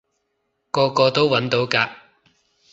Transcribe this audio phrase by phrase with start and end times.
[0.71, 1.93] 個個都搵到㗎